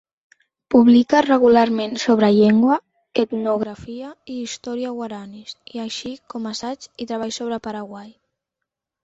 [0.75, 2.77] Publica regularment sobre llengua,
[3.25, 8.11] etnografia i història guaranís, així com assaigs i treballs sobre Paraguai.